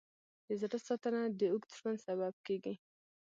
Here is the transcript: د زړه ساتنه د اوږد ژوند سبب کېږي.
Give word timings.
د 0.47 0.49
زړه 0.61 0.77
ساتنه 0.87 1.21
د 1.39 1.41
اوږد 1.51 1.71
ژوند 1.79 1.99
سبب 2.07 2.33
کېږي. 2.45 2.73